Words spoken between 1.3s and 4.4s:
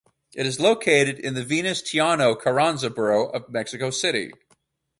the Venustiano Carranza borough of Mexico City.